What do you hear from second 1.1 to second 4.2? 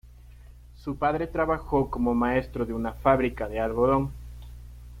trabajó como maestro de una fábrica de algodón.